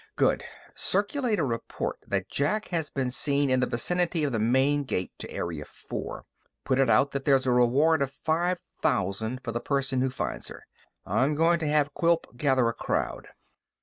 [0.15, 0.43] "Good.
[0.73, 5.11] Circulate a report that Jack has been seen in the vicinity of the main gate
[5.19, 6.25] to Area Four.
[6.65, 10.47] Put it out that there's a reward of five thousand for the person who finds
[10.47, 10.65] her.
[11.05, 13.27] I'm going to have Quilp gather a crowd."